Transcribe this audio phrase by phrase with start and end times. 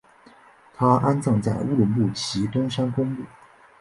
[0.73, 3.23] 他安葬在乌鲁木齐东山公墓。